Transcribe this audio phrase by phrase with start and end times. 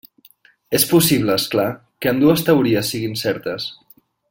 [0.77, 1.67] És possible, és clar,
[2.05, 3.71] que ambdues teories siguin certes.